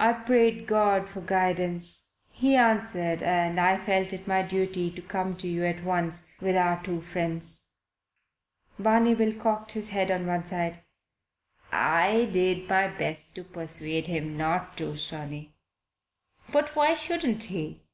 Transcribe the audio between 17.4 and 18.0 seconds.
he?"